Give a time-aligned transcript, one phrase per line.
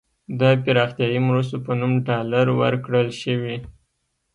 [0.39, 3.55] د پراختیايي مرستو په نوم ډالر ورکړل شوي.